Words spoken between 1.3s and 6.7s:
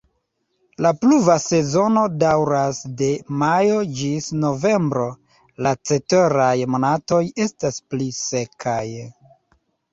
sezono daŭras de majo ĝis novembro, la ceteraj